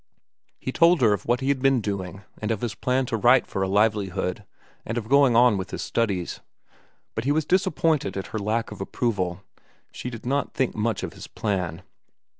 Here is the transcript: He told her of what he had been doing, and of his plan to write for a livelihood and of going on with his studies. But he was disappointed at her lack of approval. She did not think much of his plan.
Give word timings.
He 0.57 0.71
told 0.71 0.99
her 1.01 1.13
of 1.13 1.27
what 1.27 1.41
he 1.41 1.49
had 1.49 1.61
been 1.61 1.79
doing, 1.79 2.23
and 2.39 2.49
of 2.49 2.61
his 2.61 2.73
plan 2.73 3.05
to 3.05 3.15
write 3.17 3.45
for 3.45 3.61
a 3.61 3.67
livelihood 3.67 4.45
and 4.83 4.97
of 4.97 5.07
going 5.07 5.35
on 5.35 5.59
with 5.59 5.69
his 5.69 5.83
studies. 5.83 6.39
But 7.13 7.25
he 7.25 7.31
was 7.31 7.45
disappointed 7.45 8.17
at 8.17 8.25
her 8.33 8.39
lack 8.39 8.71
of 8.71 8.81
approval. 8.81 9.43
She 9.91 10.09
did 10.09 10.25
not 10.25 10.55
think 10.55 10.73
much 10.75 11.03
of 11.03 11.13
his 11.13 11.27
plan. 11.27 11.83